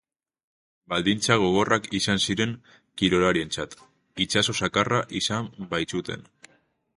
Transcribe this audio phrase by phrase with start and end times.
[0.93, 2.55] Baldintza gogorrak izan ziren
[3.01, 3.77] kirolarientzat,
[4.27, 6.27] itsaso zakarra izan baitzuten.